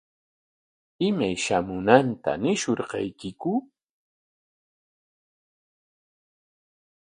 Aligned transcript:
¿Imay 1.07 1.35
shamunanta 1.43 2.31
ñishunqaykiku? 2.43 3.51